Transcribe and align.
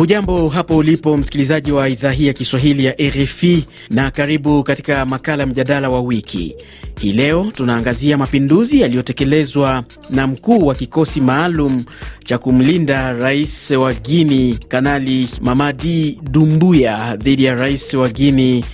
Hujambo 0.00 0.48
hapo 0.48 0.76
ulipo 0.76 1.16
msikilizaji 1.16 1.72
wa 1.72 1.88
idhaa 1.88 2.10
hii 2.10 2.26
ya 2.26 2.32
Kiswahili 2.32 2.84
ya 2.84 2.92
RFI 3.00 3.64
na 3.90 4.10
karibu 4.10 4.62
katika 4.62 5.06
makala 5.06 5.46
mjadala 5.46 5.88
wa 5.88 6.00
wiki. 6.00 6.56
Hii 7.00 7.12
leo 7.12 7.52
tunaangazia 7.56 8.16
mapinduzi 8.18 8.80
yaliyotekelezwa 8.80 9.84
na 10.10 10.26
mkuu 10.26 10.66
wa 10.66 10.74
kikosi 10.74 11.20
maalum 11.20 11.84
cha 12.24 12.38
kumlinda 12.38 13.12
rais 13.12 13.70
wa 13.70 13.94
Guini 13.94 14.58
Kanali 14.68 15.28
Mamadi 15.40 16.18
Dumbuya 16.22 17.16
dhidi 17.16 17.44
ya 17.44 17.54
rais 17.54 17.94
wa 17.94 18.08
Guini 18.08 18.64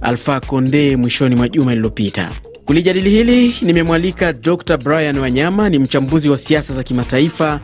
Alfa 0.00 0.40
Conde 0.40 0.96
mwishoni 0.96 1.34
mwa 1.34 1.48
juma 1.48 1.70
lililopita. 1.70 2.30
Kulijadili 2.64 3.10
hili 3.10 3.54
nimemwalika 3.62 4.32
Dr 4.32 4.76
Brian 4.76 5.18
Wanyama, 5.18 5.68
ni 5.68 5.78
mchambuzi 5.78 6.28
wa 6.28 6.38
siasa 6.38 6.74
za 6.74 6.82
kimataifa 6.82 7.60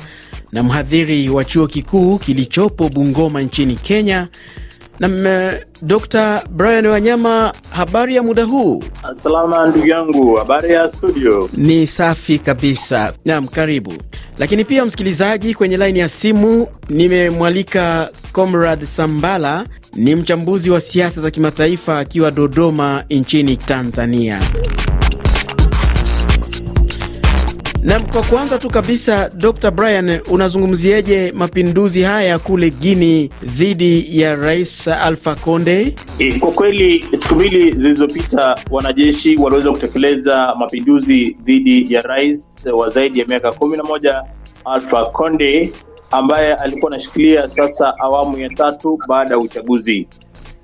na 0.52 0.62
mhadhiri 0.62 1.28
wa 1.28 1.44
chuo 1.44 1.66
kikuu 1.66 2.18
kilichopo 2.18 2.88
Bungoma 2.88 3.40
nchini 3.42 3.76
Kenya. 3.76 4.28
Na 4.98 5.52
Dr 5.82 6.42
Brian 6.50 6.86
Wanyama, 6.86 7.52
habari 7.70 8.14
ya 8.14 8.22
muda 8.22 8.44
huu? 8.44 8.82
Salama 9.14 9.66
ndugu 9.66 9.86
yangu, 9.86 10.36
habari 10.36 10.72
ya 10.72 10.88
studio? 10.88 11.48
Ni 11.56 11.86
safi 11.86 12.38
kabisa. 12.38 13.12
Naam, 13.24 13.46
karibu. 13.48 13.92
Lakini 14.38 14.64
pia 14.64 14.84
msikilizaji, 14.84 15.54
kwenye 15.54 15.76
laini 15.76 15.98
ya 15.98 16.08
simu 16.08 16.66
nimemwalika 16.88 18.10
Comrade 18.32 18.86
Sambala, 18.86 19.64
ni 19.96 20.14
mchambuzi 20.14 20.70
wa 20.70 20.80
siasa 20.80 21.20
za 21.20 21.30
kimataifa 21.30 21.98
akiwa 21.98 22.30
Dodoma 22.30 23.04
nchini 23.10 23.56
Tanzania. 23.56 24.40
Na 27.82 28.00
kwa 28.00 28.22
kwanza 28.22 28.58
tu 28.58 28.68
kabisa, 28.68 29.28
Dr 29.28 29.70
Brian, 29.70 30.20
unazungumziaje 30.30 31.32
mapinduzi 31.32 32.02
haya 32.02 32.38
kule 32.38 32.70
Guini 32.70 33.30
dhidi 33.44 34.20
ya 34.20 34.36
Rais 34.36 34.88
Alfa 34.88 35.34
Conde? 35.34 35.94
E, 36.18 36.38
kwa 36.38 36.50
kweli 36.52 37.04
siku 37.16 37.34
mbili 37.34 37.72
zilizopita 37.72 38.54
wanajeshi 38.70 39.36
waliweza 39.36 39.70
kutekeleza 39.72 40.54
mapinduzi 40.58 41.36
dhidi 41.44 41.94
ya 41.94 42.02
rais 42.02 42.48
wa 42.72 42.90
zaidi 42.90 43.18
ya 43.20 43.26
miaka 43.26 43.52
kumi 43.52 43.76
na 43.76 43.82
moja 43.82 44.22
Alfa 44.64 45.04
Conde 45.04 45.72
ambaye 46.10 46.54
alikuwa 46.54 46.92
anashikilia 46.92 47.48
sasa 47.48 47.94
awamu 47.98 48.38
ya 48.38 48.48
tatu 48.48 48.98
baada 49.08 49.30
ya 49.30 49.38
uchaguzi. 49.38 50.08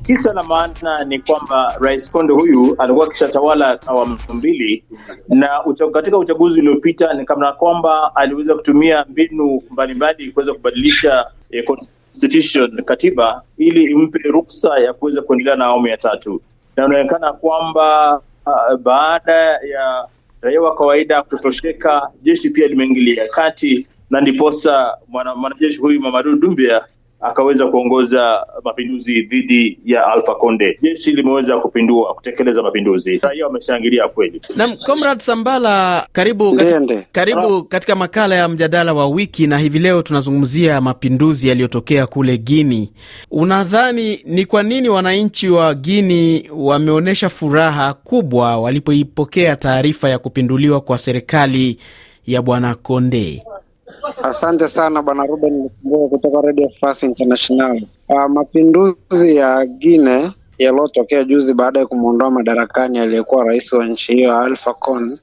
Kisa 0.06 0.32
na 0.32 0.42
maana 0.42 1.04
ni 1.04 1.18
kwamba 1.18 1.76
Rais 1.80 2.10
Konde 2.10 2.32
huyu 2.32 2.74
alikuwa 2.78 3.06
akishatawala 3.06 3.78
awamu 3.86 4.18
mbili, 4.34 4.84
na 5.28 5.48
katika 5.92 6.18
uchaguzi 6.18 6.60
uliopita 6.60 7.14
ni 7.14 7.24
kama 7.24 7.52
kwamba 7.52 8.16
aliweza 8.16 8.54
kutumia 8.54 9.04
mbinu 9.08 9.62
mbalimbali 9.70 10.32
kuweza 10.32 10.52
kubadilisha 10.54 11.26
eh, 11.50 11.64
constitution 11.64 12.82
katiba 12.84 13.42
ili 13.58 13.84
impe 13.84 14.18
ruksa 14.18 14.78
ya 14.78 14.92
kuweza 14.92 15.22
kuendelea 15.22 15.56
na 15.56 15.64
awamu 15.64 15.86
ya 15.86 15.96
tatu, 15.96 16.40
na 16.76 16.84
inaonekana 16.86 17.32
kwamba 17.32 18.16
uh, 18.46 18.76
baada 18.76 19.32
ya 19.72 20.06
raia 20.40 20.60
wa 20.62 20.74
kawaida 20.76 21.22
kutosheka, 21.22 22.10
jeshi 22.22 22.50
pia 22.50 22.66
limeingilia 22.66 23.28
kati 23.28 23.86
na 24.10 24.20
ndiposa 24.20 24.96
mwanajeshi 25.08 25.78
huyu 25.78 26.00
Mamadu 26.00 26.36
Doumbia 26.36 26.84
akaweza 27.20 27.66
kuongoza 27.66 28.46
mapinduzi 28.64 29.22
dhidi 29.22 29.78
ya 29.84 30.06
Alpha 30.06 30.34
Conde. 30.34 30.78
Jeshi 30.82 31.12
limeweza 31.12 31.58
kupindua 31.58 32.14
kutekeleza 32.14 32.62
mapinduzi, 32.62 33.18
raia 33.18 33.46
wameshangilia 33.46 34.08
kweli. 34.08 34.40
Naam, 34.56 34.76
Comrade 34.86 35.20
Sambala, 35.20 36.06
karibu 36.12 36.56
katika, 36.56 37.02
karibu 37.12 37.64
katika 37.64 37.96
makala 37.96 38.34
ya 38.34 38.48
mjadala 38.48 38.92
wa 38.94 39.08
wiki, 39.08 39.46
na 39.46 39.58
hivi 39.58 39.78
leo 39.78 40.02
tunazungumzia 40.02 40.80
mapinduzi 40.80 41.48
yaliyotokea 41.48 42.06
kule 42.06 42.38
Guini. 42.38 42.92
Unadhani 43.30 44.20
ni 44.24 44.46
kwa 44.46 44.62
nini 44.62 44.88
wananchi 44.88 45.48
wa 45.48 45.74
Guini 45.74 46.50
wameonyesha 46.56 47.28
furaha 47.28 47.94
kubwa 47.94 48.58
walipoipokea 48.58 49.56
taarifa 49.56 50.08
ya 50.08 50.18
kupinduliwa 50.18 50.80
kwa 50.80 50.98
serikali 50.98 51.78
ya 52.26 52.42
Bwana 52.42 52.74
Conde? 52.74 53.42
Asante 54.22 54.68
sana 54.68 55.02
bwana 55.02 55.22
Ruben 55.26 55.62
Lukumbuka 55.62 56.08
kutoka 56.16 56.46
Radio 56.46 56.68
France 56.80 57.06
International. 57.06 57.82
Uh, 58.08 58.26
mapinduzi 58.28 59.36
ya 59.36 59.66
Guine 59.66 60.30
yaliyotokea 60.58 61.24
juzi 61.24 61.54
baada 61.54 61.80
ya 61.80 61.86
kumwondoa 61.86 62.30
madarakani 62.30 62.98
aliyekuwa 62.98 63.44
rais 63.44 63.72
wa 63.72 63.86
nchi 63.86 64.12
hiyo 64.12 64.38
Alpha 64.40 64.74
Conde, 64.74 65.16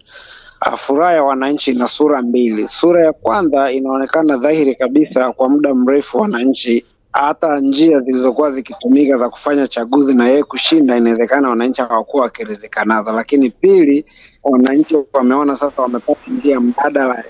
uh, 0.68 0.78
furaha 0.80 1.14
ya 1.14 1.24
wananchi 1.24 1.72
ina 1.72 1.88
sura 1.88 2.22
mbili. 2.22 2.68
Sura 2.68 3.06
ya 3.06 3.14
kwanza 3.14 3.72
inaonekana 3.72 4.38
dhahiri 4.38 4.76
kabisa, 4.76 5.32
kwa 5.32 5.50
muda 5.50 5.74
mrefu 5.74 6.18
wananchi 6.18 6.86
hata 7.12 7.56
njia 7.58 8.00
zilizokuwa 8.00 8.52
zikitumika 8.52 9.18
za 9.18 9.30
kufanya 9.30 9.68
chaguzi 9.68 10.14
na 10.16 10.28
yeye 10.28 10.44
kushinda, 10.44 10.98
inawezekana 10.98 11.50
wananchi 11.50 11.82
hawakuwa 11.82 12.24
wakiridhika 12.24 12.86
nazo. 12.86 13.12
Lakini 13.12 13.50
pili, 13.50 14.06
wananchi 14.44 14.98
wameona 15.14 15.56
sasa 15.56 15.82
wamepata 15.82 16.20
njia 16.28 16.60
mbadala 16.60 17.24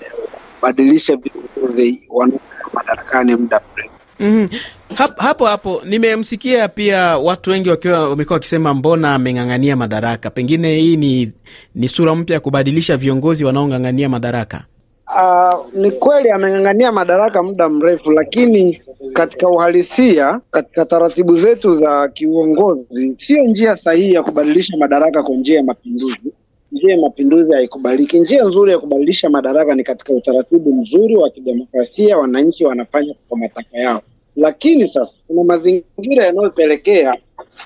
badilisha 0.62 1.16
viongozi 1.16 2.06
wanaokaa 2.10 2.68
madarakani 2.74 3.36
muda 3.36 3.60
mrefu. 3.74 3.90
Mm 4.20 4.48
-hmm. 4.50 4.58
Hap, 4.94 5.18
hapo 5.18 5.46
hapo 5.46 5.82
nimemsikia 5.84 6.68
pia 6.68 7.18
watu 7.18 7.50
wengi 7.50 7.68
wakiwa 7.70 8.08
wamekuwa 8.08 8.34
wakisema 8.34 8.74
mbona 8.74 9.14
ameng'ang'ania 9.14 9.76
madaraka. 9.76 10.30
Pengine 10.30 10.76
hii 10.78 10.96
ni, 10.96 11.32
ni 11.74 11.88
sura 11.88 12.14
mpya 12.14 12.34
ya 12.34 12.40
kubadilisha 12.40 12.96
viongozi 12.96 13.44
wanaong'ang'ania 13.44 14.08
madaraka. 14.08 14.64
Uh, 15.06 15.74
ni 15.74 15.90
kweli 15.90 16.30
ameng'ang'ania 16.30 16.92
madaraka 16.92 17.42
muda 17.42 17.68
mrefu, 17.68 18.10
lakini 18.12 18.82
katika 19.12 19.48
uhalisia, 19.48 20.40
katika 20.50 20.84
taratibu 20.84 21.34
zetu 21.40 21.74
za 21.74 22.08
kiuongozi, 22.08 23.14
sio 23.18 23.44
njia 23.44 23.76
sahihi 23.76 24.12
ya 24.12 24.22
kubadilisha 24.22 24.76
madaraka 24.76 25.22
kwa 25.22 25.36
njia 25.36 25.56
ya 25.56 25.64
mapinduzi 25.64 26.32
njia 26.72 26.90
ya 26.94 27.00
mapinduzi 27.00 27.52
haikubaliki. 27.52 28.18
Njia 28.20 28.44
nzuri 28.44 28.72
ya 28.72 28.78
kubadilisha 28.78 29.30
madaraka 29.30 29.74
ni 29.74 29.84
katika 29.84 30.12
utaratibu 30.12 30.74
mzuri 30.74 31.16
wa 31.16 31.30
kidemokrasia, 31.30 32.18
wananchi 32.18 32.64
wanafanya 32.64 33.14
kwa 33.28 33.38
matakwa 33.38 33.78
yao. 33.80 34.00
Lakini 34.36 34.88
sasa 34.88 35.18
kuna 35.26 35.44
mazingira 35.44 36.24
yanayopelekea 36.24 37.14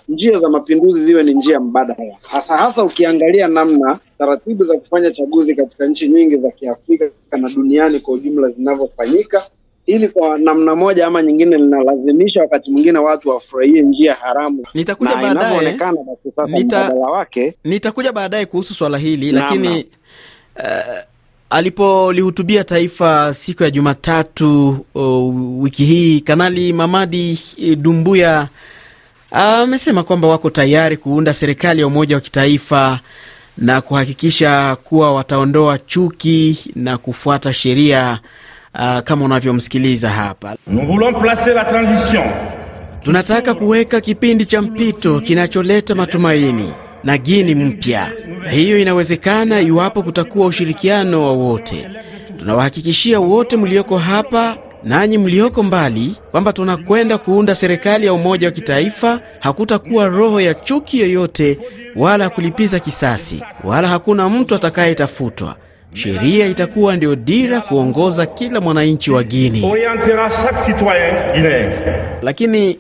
njia 0.08 0.38
za 0.38 0.48
mapinduzi 0.48 1.04
ziwe 1.04 1.22
ni 1.22 1.34
njia 1.34 1.60
mbadala, 1.60 2.16
hasa 2.22 2.56
hasa 2.56 2.84
ukiangalia 2.84 3.48
namna 3.48 3.98
taratibu 4.18 4.64
za 4.64 4.78
kufanya 4.78 5.10
chaguzi 5.10 5.54
katika 5.54 5.86
nchi 5.86 6.08
nyingi 6.08 6.36
za 6.36 6.50
Kiafrika 6.50 7.10
na 7.38 7.48
duniani 7.50 8.00
kwa 8.00 8.14
ujumla 8.14 8.48
zinavyofanyika 8.48 9.42
ili 9.86 10.08
kwa 10.08 10.38
namna 10.38 10.76
moja 10.76 11.06
ama 11.06 11.22
nyingine 11.22 11.56
linalazimisha 11.56 12.40
wakati 12.40 12.70
mwingine 12.70 12.98
watu 12.98 13.28
wafurahie 13.28 13.82
njia 13.82 14.14
haramu. 14.14 14.64
Nitakuja 14.74 15.16
baadaye, 15.16 15.78
nita, 16.48 16.88
wake 16.88 17.54
nitakuja 17.64 18.12
baadaye 18.12 18.46
kuhusu 18.46 18.74
swala 18.74 18.98
hili 18.98 19.32
lakini 19.32 19.86
uh, 20.56 20.98
alipolihutubia 21.50 22.64
taifa 22.64 23.34
siku 23.34 23.62
ya 23.62 23.70
Jumatatu 23.70 24.76
uh, 24.94 25.34
wiki 25.62 25.84
hii, 25.84 26.20
Kanali 26.20 26.72
Mamadi 26.72 27.40
Dumbuya 27.76 28.48
amesema 29.30 30.00
uh, 30.00 30.06
kwamba 30.06 30.28
wako 30.28 30.50
tayari 30.50 30.96
kuunda 30.96 31.34
serikali 31.34 31.80
ya 31.80 31.86
umoja 31.86 32.14
wa 32.14 32.20
kitaifa 32.20 33.00
na 33.58 33.80
kuhakikisha 33.80 34.76
kuwa 34.84 35.14
wataondoa 35.14 35.78
chuki 35.78 36.70
na 36.74 36.98
kufuata 36.98 37.52
sheria 37.52 38.20
uh, 38.74 38.98
kama 39.00 39.24
unavyomsikiliza 39.24 40.10
hapa. 40.10 40.56
Nous 40.66 40.86
voulons 40.86 41.20
placer 41.20 41.54
la 41.54 41.64
transition. 41.64 42.24
Tunataka 43.02 43.54
kuweka 43.54 44.00
kipindi 44.00 44.46
cha 44.46 44.62
mpito 44.62 45.20
kinacholeta 45.20 45.94
matumaini 45.94 46.72
na 47.04 47.18
Gini 47.18 47.54
mpya. 47.54 48.12
Hiyo 48.50 48.78
inawezekana 48.80 49.60
iwapo 49.60 50.02
kutakuwa 50.02 50.46
ushirikiano 50.46 51.24
wa 51.26 51.32
wote. 51.32 51.88
Tunawahakikishia 52.38 53.20
wote 53.20 53.56
mlioko 53.56 53.98
hapa 53.98 54.56
nanyi 54.84 55.18
mlioko 55.18 55.62
mbali 55.62 56.14
kwamba 56.30 56.52
tunakwenda 56.52 57.18
kuunda 57.18 57.54
serikali 57.54 58.06
ya 58.06 58.12
umoja 58.12 58.46
wa 58.46 58.50
kitaifa. 58.52 59.20
Hakutakuwa 59.40 60.06
roho 60.06 60.40
ya 60.40 60.54
chuki 60.54 61.00
yoyote 61.00 61.58
wala 61.96 62.30
kulipiza 62.30 62.80
kisasi, 62.80 63.42
wala 63.64 63.88
hakuna 63.88 64.28
mtu 64.28 64.54
atakayetafutwa. 64.54 65.56
Sheria 65.94 66.46
itakuwa 66.46 66.96
ndio 66.96 67.16
dira 67.16 67.60
kuongoza 67.60 68.26
kila 68.26 68.60
mwananchi 68.60 69.10
wa 69.10 69.24
Guini. 69.24 69.64
Lakini 72.22 72.78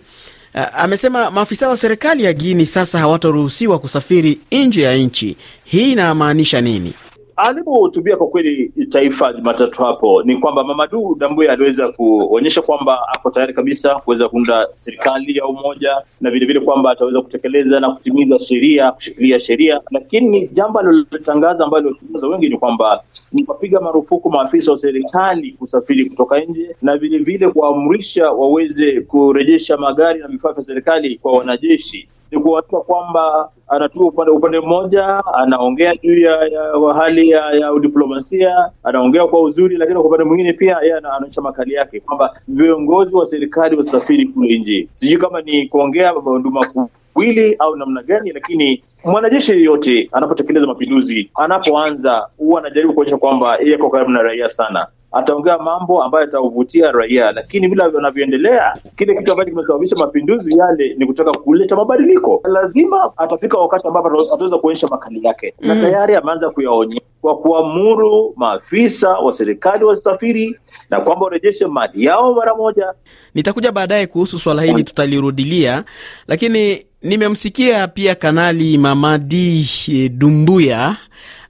uh, 0.54 0.60
amesema 0.80 1.30
maafisa 1.30 1.68
wa 1.68 1.76
serikali 1.76 2.24
ya 2.24 2.32
Guini 2.32 2.66
sasa 2.66 2.98
hawataruhusiwa 2.98 3.78
kusafiri 3.78 4.38
nje 4.52 4.82
ya 4.82 4.96
nchi. 4.96 5.36
Hii 5.64 5.92
inamaanisha 5.92 6.60
nini? 6.60 6.94
Alipohutubia 7.36 8.16
kwa 8.16 8.26
kweli 8.28 8.72
taifa 8.90 9.32
Jumatatu 9.32 9.82
hapo 9.82 10.22
ni 10.22 10.36
kwamba 10.36 10.64
Mamadu 10.64 11.16
Dambuya 11.18 11.52
aliweza 11.52 11.88
kuonyesha 11.92 12.62
kwamba 12.62 12.98
ako 13.14 13.30
tayari 13.30 13.54
kabisa 13.54 13.94
kuweza 13.94 14.28
kuunda 14.28 14.68
serikali 14.80 15.36
ya 15.36 15.46
umoja 15.46 15.96
na 16.20 16.30
vile 16.30 16.46
vile 16.46 16.60
kwamba 16.60 16.90
ataweza 16.90 17.20
kutekeleza 17.22 17.80
na 17.80 17.90
kutimiza 17.90 18.38
sheria, 18.38 18.92
kushikilia 18.92 19.40
sheria. 19.40 19.80
Lakini 19.90 20.46
jambo 20.48 20.78
alilotangaza 20.78 21.64
ambalo 21.64 21.82
lilotuliza 21.90 22.26
wengi 22.28 22.48
ni 22.48 22.58
kwamba 22.58 23.02
ni 23.32 23.44
kupiga 23.44 23.80
marufuku 23.80 24.30
maafisa 24.30 24.70
wa 24.72 24.78
serikali 24.78 25.52
kusafiri 25.52 26.04
kutoka 26.10 26.40
nje 26.40 26.76
na 26.82 26.96
vile 26.96 27.18
vile 27.18 27.48
kuamrisha 27.50 28.30
waweze 28.32 29.00
kurejesha 29.00 29.76
magari 29.76 30.20
na 30.20 30.28
vifaa 30.28 30.52
vya 30.52 30.62
serikali 30.62 31.16
kwa 31.18 31.32
wanajeshi 31.32 32.08
ni 32.30 32.38
kuhakika 32.40 32.80
kwamba 32.80 33.48
anatua 33.68 34.06
upande 34.06 34.30
upande 34.32 34.60
mmoja 34.60 35.22
anaongea 35.34 35.94
juu 35.96 36.18
ya, 36.18 36.36
ya 36.44 36.94
hali 36.94 37.30
ya, 37.30 37.50
ya 37.52 37.72
udiplomasia, 37.72 38.70
anaongea 38.84 39.26
kwa 39.26 39.42
uzuri, 39.42 39.76
lakini 39.76 39.98
kwa 39.98 40.06
upande 40.06 40.24
mwingine 40.24 40.52
pia 40.52 40.76
yeye 40.82 40.94
anaonyesha 40.94 41.40
makali 41.42 41.74
yake 41.74 42.00
kwamba 42.00 42.40
viongozi 42.48 43.16
wa 43.16 43.26
serikali 43.26 43.76
wasafiri 43.76 44.26
kule 44.26 44.58
nje. 44.58 44.88
Sijui 44.94 45.16
kama 45.20 45.40
ni 45.42 45.68
kuongea 45.68 46.12
nduma 46.38 46.66
kuwili 47.12 47.56
au 47.58 47.76
namna 47.76 48.02
gani, 48.02 48.32
lakini 48.32 48.82
mwanajeshi 49.04 49.52
yeyote 49.52 50.08
anapotekeleza 50.12 50.66
mapinduzi, 50.66 51.30
anapoanza 51.34 52.26
huwa 52.38 52.60
anajaribu 52.60 52.94
kuonyesha 52.94 53.16
kwamba 53.16 53.56
yeye 53.58 53.74
ako 53.74 53.90
karibu 53.90 54.10
na 54.10 54.22
raia 54.22 54.48
sana 54.48 54.86
ataongea 55.12 55.58
mambo 55.58 56.02
ambayo 56.02 56.24
yatavutia 56.24 56.92
raia, 56.92 57.32
lakini 57.32 57.68
vile 57.68 57.82
wanavyoendelea, 57.82 58.76
kile 58.96 59.14
kitu 59.16 59.32
ambacho 59.32 59.50
kimesababisha 59.50 59.96
mapinduzi 59.96 60.58
yale 60.58 60.94
ni 60.98 61.06
kutaka 61.06 61.30
kuleta 61.30 61.76
mabadiliko. 61.76 62.40
Lazima 62.44 63.12
atafika 63.16 63.58
wakati 63.58 63.86
ambapo 63.88 64.34
ataweza 64.34 64.58
kuonyesha 64.58 64.88
makali 64.88 65.24
yake 65.24 65.54
mm. 65.60 65.68
na 65.68 65.80
tayari 65.80 66.14
ameanza 66.14 66.50
kuyaonyesha 66.50 67.00
kwa 67.20 67.36
kuamuru 67.38 68.32
maafisa 68.36 69.08
wa 69.18 69.32
serikali 69.32 69.84
wasafiri 69.84 70.58
na 70.90 71.00
kwamba 71.00 71.24
warejeshe 71.24 71.66
mali 71.66 72.04
yao 72.04 72.34
mara 72.34 72.54
moja. 72.54 72.92
Nitakuja 73.34 73.72
baadaye 73.72 74.06
kuhusu 74.06 74.38
swala 74.38 74.62
hili, 74.62 74.84
tutalirudilia, 74.84 75.84
lakini 76.28 76.86
nimemsikia 77.02 77.88
pia 77.88 78.14
Kanali 78.14 78.78
Mamadi 78.78 79.68
Dumbuya 80.12 80.96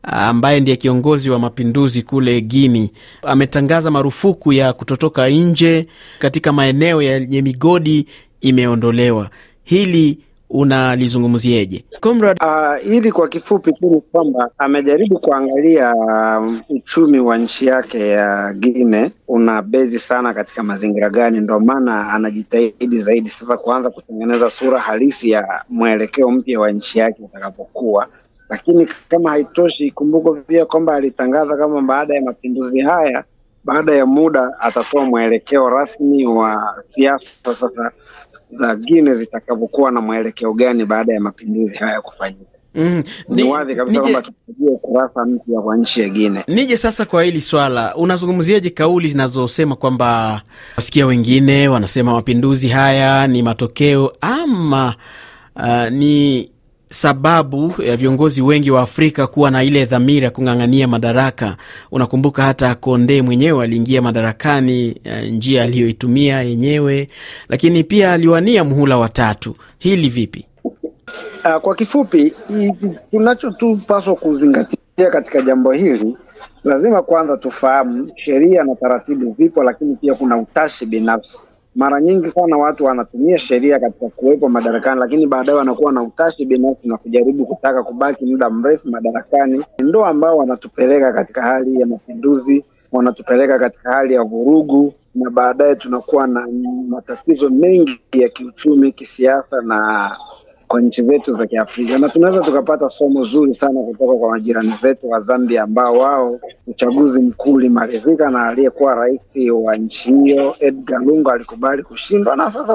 ambaye 0.02 0.60
ndiye 0.60 0.76
kiongozi 0.76 1.30
wa 1.30 1.38
mapinduzi 1.38 2.02
kule 2.02 2.40
Guini 2.40 2.90
ametangaza 3.22 3.90
marufuku 3.90 4.52
ya 4.52 4.72
kutotoka 4.72 5.28
nje 5.28 5.86
katika 6.18 6.52
maeneo 6.52 7.02
yenye 7.02 7.42
migodi 7.42 8.06
imeondolewa. 8.40 9.30
Hili 9.64 10.18
unalizungumzieje 10.50 11.84
Comrade? 12.00 12.40
Uh, 12.44 12.90
hili 12.90 13.12
kwa 13.12 13.28
kifupi 13.28 13.72
tu 13.72 13.90
ni 13.90 14.00
kwamba 14.00 14.50
amejaribu 14.58 15.18
kuangalia 15.18 15.94
um, 15.94 16.60
uchumi 16.68 17.18
wa 17.20 17.38
nchi 17.38 17.66
yake 17.66 18.08
ya 18.08 18.54
Guine 18.54 19.10
una 19.28 19.62
bezi 19.62 19.98
sana 19.98 20.34
katika 20.34 20.62
mazingira 20.62 21.10
gani, 21.10 21.40
ndio 21.40 21.60
maana 21.60 22.08
anajitahidi 22.12 23.00
zaidi 23.00 23.28
sasa 23.28 23.56
kuanza 23.56 23.90
kutengeneza 23.90 24.50
sura 24.50 24.80
halisi 24.80 25.30
ya 25.30 25.64
mwelekeo 25.68 26.30
mpya 26.30 26.60
wa 26.60 26.70
nchi 26.70 26.98
yake 26.98 27.22
utakapokuwa 27.22 28.08
lakini 28.50 28.88
kama 29.08 29.30
haitoshi, 29.30 29.86
ikumbukwe 29.86 30.40
pia 30.40 30.66
kwamba 30.66 30.94
alitangaza 30.94 31.56
kama 31.56 31.82
baada 31.82 32.14
ya 32.14 32.22
mapinduzi 32.22 32.80
haya, 32.80 33.24
baada 33.64 33.92
ya 33.94 34.06
muda 34.06 34.50
atatoa 34.60 35.04
mwelekeo 35.04 35.68
rasmi 35.68 36.26
wa 36.26 36.76
siasa 36.84 37.28
sasa 37.54 37.90
za 38.50 38.76
Guinea 38.76 39.14
zitakavyokuwa 39.14 39.90
na 39.90 40.00
mwelekeo 40.00 40.52
gani 40.52 40.84
baada 40.84 41.14
ya 41.14 41.20
mapinduzi 41.20 41.76
haya 41.78 42.00
kufanyika. 42.00 42.50
Mm, 42.74 43.02
ni 43.28 43.42
wazi 43.42 43.74
kabisa 43.76 44.00
kwamba 44.00 44.22
tutajua 44.22 44.70
ukurasa 44.72 45.24
mpya 45.24 45.60
kwa 45.60 45.76
nchi 45.76 46.00
ya 46.00 46.08
Guinea. 46.08 46.44
Nije 46.48 46.76
sasa 46.76 47.04
kwa 47.04 47.22
hili 47.22 47.40
swala, 47.40 47.94
unazungumziaje 47.96 48.70
kauli 48.70 49.08
zinazosema 49.08 49.76
kwamba 49.76 50.42
wasikia 50.76 51.06
wengine 51.06 51.68
wanasema 51.68 52.12
mapinduzi 52.12 52.68
haya 52.68 53.26
ni 53.26 53.42
matokeo 53.42 54.12
ama 54.20 54.94
uh, 55.56 55.88
ni 55.88 56.50
sababu 56.92 57.74
ya 57.82 57.96
viongozi 57.96 58.42
wengi 58.42 58.70
wa 58.70 58.82
Afrika 58.82 59.26
kuwa 59.26 59.50
na 59.50 59.62
ile 59.64 59.84
dhamira 59.84 60.24
ya 60.24 60.30
kung'ang'ania 60.30 60.88
madaraka. 60.88 61.56
Unakumbuka 61.92 62.42
hata 62.42 62.74
Konde 62.74 63.22
mwenyewe 63.22 63.64
aliingia 63.64 64.02
madarakani 64.02 65.00
njia 65.32 65.62
aliyoitumia 65.62 66.42
yenyewe, 66.42 67.08
lakini 67.48 67.84
pia 67.84 68.12
aliwania 68.12 68.64
muhula 68.64 68.98
wa 68.98 69.08
tatu. 69.08 69.56
Hili 69.78 70.08
vipi? 70.08 70.46
Uh, 70.64 71.56
kwa 71.60 71.74
kifupi, 71.74 72.32
tunachotupaswa 73.10 74.14
kuzingatia 74.14 75.10
katika 75.12 75.42
jambo 75.42 75.72
hili, 75.72 76.16
lazima 76.64 77.02
kwanza 77.02 77.36
tufahamu 77.36 78.10
sheria 78.24 78.64
na 78.64 78.74
taratibu 78.74 79.34
zipo, 79.38 79.62
lakini 79.64 79.96
pia 79.96 80.14
kuna 80.14 80.36
utashi 80.38 80.86
binafsi 80.86 81.38
mara 81.74 82.00
nyingi 82.00 82.30
sana 82.30 82.56
watu 82.56 82.84
wanatumia 82.84 83.38
sheria 83.38 83.78
katika 83.80 84.08
kuwepo 84.08 84.48
madarakani, 84.48 85.00
lakini 85.00 85.26
baadaye 85.26 85.58
wanakuwa 85.58 85.92
na 85.92 86.02
utashi 86.02 86.46
binafsi 86.46 86.88
na 86.88 86.96
kujaribu 86.96 87.46
kutaka 87.46 87.82
kubaki 87.82 88.24
muda 88.26 88.50
mrefu 88.50 88.88
madarakani. 88.88 89.64
Ndio 89.78 90.06
ambao 90.06 90.36
wanatupeleka 90.36 91.12
katika 91.12 91.42
hali 91.42 91.80
ya 91.80 91.86
mapinduzi, 91.86 92.64
wanatupeleka 92.92 93.58
katika 93.58 93.92
hali 93.92 94.14
ya 94.14 94.22
vurugu, 94.22 94.94
na 95.14 95.30
baadaye 95.30 95.74
tunakuwa 95.74 96.26
na 96.26 96.48
matatizo 96.88 97.50
mengi 97.50 98.00
ya 98.12 98.28
kiuchumi, 98.28 98.92
kisiasa 98.92 99.60
na 99.62 100.10
kwa 100.70 100.80
nchi 100.80 101.02
zetu 101.02 101.32
za 101.32 101.46
Kiafrika, 101.46 101.98
na 101.98 102.08
tunaweza 102.08 102.40
tukapata 102.44 102.88
somo 102.88 103.24
zuri 103.24 103.54
sana 103.54 103.80
kutoka 103.80 104.14
kwa 104.14 104.30
majirani 104.30 104.72
zetu 104.82 105.10
wa 105.10 105.20
Zambia 105.20 105.62
ambao 105.62 105.92
wao 105.98 106.40
uchaguzi 106.66 107.20
mkuu 107.20 107.52
ulimalizika 107.52 108.30
na 108.30 108.46
aliyekuwa 108.46 108.94
rais 108.94 109.20
wa 109.52 109.76
nchi 109.76 110.12
hiyo 110.14 110.56
Edgar 110.60 111.00
Lungu 111.00 111.30
alikubali 111.30 111.82
kushindwa, 111.82 112.36
na 112.36 112.50
sasa 112.50 112.74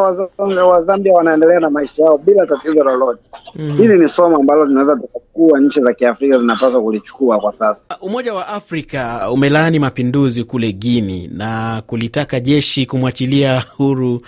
wa 0.68 0.82
Zambia 0.82 1.14
wanaendelea 1.14 1.60
na 1.60 1.70
maisha 1.70 2.04
yao 2.04 2.18
bila 2.18 2.46
tatizo 2.46 2.84
lolote. 2.84 3.22
mm 3.56 3.68
-hmm. 3.68 3.76
Hili 3.78 4.00
ni 4.00 4.08
somo 4.08 4.36
ambalo 4.36 4.66
tunaweza 4.66 4.96
tukachukua, 4.96 5.60
nchi 5.60 5.82
za 5.82 5.94
Kiafrika 5.94 6.40
zinapaswa 6.40 6.82
kulichukua 6.84 7.40
kwa 7.40 7.54
sasa. 7.54 7.84
Umoja 8.02 8.34
wa 8.34 8.48
Afrika 8.48 9.30
umelaani 9.32 9.80
mapinduzi 9.80 10.44
kule 10.44 10.72
Guini 10.74 11.28
na 11.28 11.82
kulitaka 11.88 12.40
jeshi 12.40 12.86
kumwachilia 12.86 13.64
huru 13.78 14.22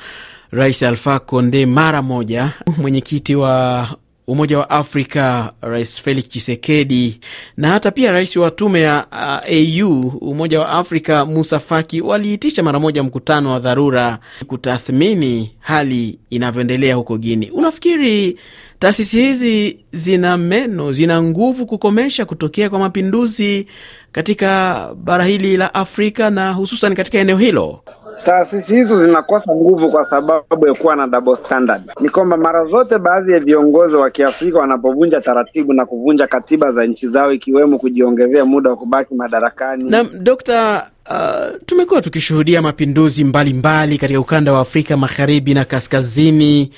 Rais 0.52 0.84
Alfa 0.84 1.20
Conde 1.20 1.66
mara 1.66 2.02
moja. 2.02 2.52
Mwenyekiti 2.78 3.36
wa 3.36 3.88
Umoja 4.28 4.58
wa 4.58 4.70
Afrika 4.70 5.54
Rais 5.62 6.02
Felix 6.02 6.30
Chisekedi 6.30 7.20
na 7.58 7.70
hata 7.70 7.92
pia 7.92 8.12
rais 8.12 8.36
wa 8.36 8.52
tume 8.52 8.82
ya 8.82 9.06
uh, 9.12 9.54
AU 9.54 10.08
Umoja 10.22 10.60
wa 10.60 10.70
Afrika 10.70 11.26
Musa 11.26 11.60
Faki 11.60 12.02
waliitisha 12.02 12.64
mara 12.64 12.80
moja 12.80 13.04
mkutano 13.04 13.52
wa 13.52 13.60
dharura 13.60 14.20
kutathmini 14.48 15.52
hali 15.60 16.20
inavyoendelea 16.30 16.96
huko 16.96 17.18
Guini. 17.18 17.50
Unafikiri 17.50 18.40
taasisi 18.80 19.22
hizi 19.22 19.80
zina 19.94 20.38
meno, 20.38 20.92
zina 20.92 21.24
nguvu 21.24 21.66
kukomesha 21.66 22.26
kutokea 22.26 22.70
kwa 22.70 22.80
mapinduzi 22.80 23.68
katika 24.12 24.90
bara 25.04 25.26
hili 25.26 25.58
la 25.58 25.74
Afrika 25.74 26.30
na 26.30 26.52
hususan 26.54 26.96
katika 26.96 27.18
eneo 27.18 27.38
hilo? 27.38 27.84
Taasisi 28.28 28.76
hizo 28.76 29.06
zinakosa 29.06 29.52
nguvu 29.56 29.90
kwa 29.92 30.06
sababu 30.10 30.68
ya 30.68 30.74
kuwa 30.74 30.96
na 30.96 31.08
double 31.08 31.36
standard. 31.36 31.82
Ni 32.02 32.10
kwamba 32.10 32.38
mara 32.38 32.66
zote 32.66 32.98
baadhi 33.00 33.34
ya 33.34 33.40
viongozi 33.40 33.96
wa 33.96 34.10
Kiafrika 34.10 34.60
wanapovunja 34.60 35.22
taratibu 35.22 35.74
na 35.74 35.86
kuvunja 35.86 36.28
katiba 36.28 36.72
za 36.72 36.86
nchi 36.86 37.08
zao, 37.08 37.34
ikiwemo 37.34 37.80
kujiongezea 37.80 38.46
muda 38.46 38.70
wa 38.70 38.76
kubaki 38.76 39.16
madarakani. 39.16 39.90
Na 39.90 40.04
Dokta, 40.04 40.88
uh, 41.10 41.58
tumekuwa 41.66 42.02
tukishuhudia 42.02 42.62
mapinduzi 42.62 43.24
mbalimbali 43.24 43.98
katika 43.98 44.20
ukanda 44.20 44.54
wa 44.54 44.60
Afrika 44.60 44.98
magharibi 44.98 45.54
na 45.54 45.66
kaskazini, 45.66 46.72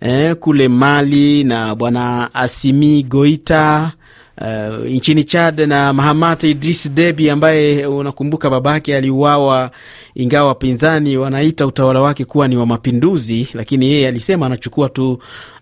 eh, 0.00 0.36
kule 0.36 0.68
Mali 0.68 1.44
na 1.44 1.74
bwana 1.74 2.34
Asimi 2.34 3.02
Goita 3.02 3.92
Uh, 4.40 4.86
nchini 4.86 5.24
Chad 5.24 5.60
na 5.66 5.92
Mahamat 5.92 6.44
Idris 6.44 6.90
Deby 6.90 7.30
ambaye 7.30 7.86
unakumbuka 7.86 8.50
babake 8.50 8.96
aliuawa, 8.96 9.70
ingawa 10.14 10.48
wapinzani 10.48 11.16
wanaita 11.16 11.66
utawala 11.66 12.00
wake 12.00 12.24
kuwa 12.24 12.48
ni 12.48 12.56
wa 12.56 12.66
mapinduzi, 12.66 13.48
lakini 13.54 13.90
yeye 13.90 14.08
alisema 14.08 14.46
anachukua 14.46 14.88
tu 14.88 15.12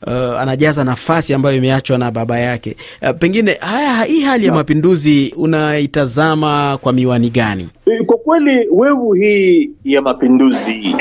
uh, 0.06 0.12
anajaza 0.40 0.84
nafasi 0.84 1.34
ambayo 1.34 1.56
imeachwa 1.56 1.98
na 1.98 2.10
baba 2.10 2.38
yake. 2.38 2.76
Uh, 3.02 3.10
pengine 3.18 3.52
haya, 3.60 4.04
hii 4.04 4.20
hali 4.22 4.46
ya 4.46 4.52
mapinduzi 4.52 5.34
unaitazama 5.36 6.78
kwa 6.82 6.92
miwani 6.92 7.30
gani? 7.30 7.68
Kwa 8.06 8.16
kweli 8.16 8.68
wevu 8.72 9.12
hii 9.12 9.70
ya 9.84 10.02
mapinduzi 10.02 10.94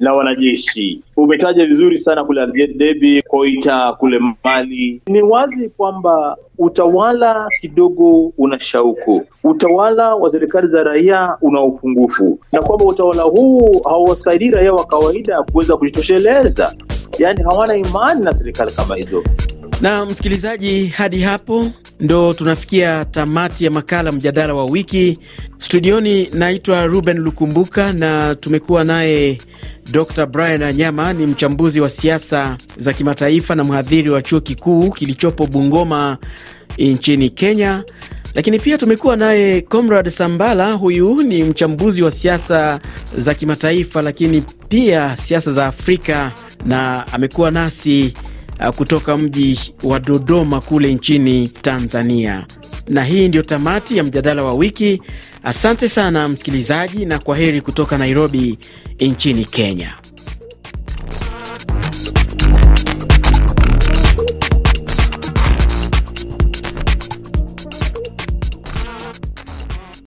na 0.00 0.14
wanajeshi 0.14 1.02
umetaja 1.16 1.66
vizuri 1.66 1.98
sana 1.98 2.24
kule 2.24 2.42
Algedebi, 2.42 3.22
Koita 3.22 3.92
kule 3.92 4.20
Mali. 4.44 5.02
Ni 5.06 5.22
wazi 5.22 5.68
kwamba 5.68 6.36
utawala 6.58 7.48
kidogo 7.60 8.32
una 8.38 8.60
shauku, 8.60 9.22
utawala 9.44 10.14
wa 10.14 10.30
serikali 10.30 10.66
za 10.66 10.82
raia 10.82 11.36
una 11.40 11.62
upungufu, 11.62 12.38
na 12.52 12.62
kwamba 12.62 12.84
utawala 12.84 13.22
huu 13.22 13.80
hauwasaidii 13.84 14.50
raia 14.50 14.72
wa 14.72 14.84
kawaida 14.86 15.42
kuweza 15.42 15.76
kujitosheleza, 15.76 16.74
yaani 17.18 17.42
hawana 17.42 17.76
imani 17.76 18.24
na 18.24 18.32
serikali 18.32 18.72
kama 18.72 18.96
hizo. 18.96 19.22
Na 19.80 20.06
msikilizaji, 20.06 20.86
hadi 20.86 21.20
hapo 21.20 21.70
ndo 22.00 22.32
tunafikia 22.32 23.04
tamati 23.04 23.64
ya 23.64 23.70
makala 23.70 24.12
mjadala 24.12 24.54
wa 24.54 24.64
wiki. 24.64 25.18
Studioni 25.58 26.28
naitwa 26.34 26.86
Ruben 26.86 27.18
Lukumbuka 27.18 27.92
na 27.92 28.34
tumekuwa 28.34 28.84
naye 28.84 29.38
Dr 29.90 30.26
Brian 30.26 30.62
Anyama, 30.62 31.12
ni 31.12 31.26
mchambuzi 31.26 31.80
wa 31.80 31.90
siasa 31.90 32.56
za 32.78 32.92
kimataifa 32.92 33.54
na 33.54 33.64
mhadhiri 33.64 34.10
wa 34.10 34.22
chuo 34.22 34.40
kikuu 34.40 34.90
kilichopo 34.90 35.46
Bungoma 35.46 36.18
nchini 36.78 37.30
Kenya. 37.30 37.84
Lakini 38.34 38.58
pia 38.58 38.78
tumekuwa 38.78 39.16
naye 39.16 39.60
Comrad 39.60 40.08
Sambala, 40.10 40.72
huyu 40.72 41.22
ni 41.22 41.42
mchambuzi 41.44 42.02
wa 42.02 42.10
siasa 42.10 42.80
za 43.18 43.34
kimataifa, 43.34 44.02
lakini 44.02 44.42
pia 44.68 45.16
siasa 45.16 45.52
za 45.52 45.66
Afrika 45.66 46.32
na 46.66 47.06
amekuwa 47.12 47.50
nasi 47.50 48.14
kutoka 48.76 49.16
mji 49.16 49.60
wa 49.82 50.00
Dodoma 50.00 50.60
kule 50.60 50.94
nchini 50.94 51.48
Tanzania. 51.48 52.46
Na 52.88 53.04
hii 53.04 53.28
ndiyo 53.28 53.42
tamati 53.42 53.96
ya 53.96 54.04
mjadala 54.04 54.42
wa 54.42 54.54
wiki. 54.54 55.02
Asante 55.44 55.88
sana 55.88 56.28
msikilizaji, 56.28 57.04
na 57.06 57.18
kwa 57.18 57.36
heri 57.36 57.60
kutoka 57.60 57.98
Nairobi 57.98 58.58
nchini 59.00 59.44
Kenya. 59.44 59.94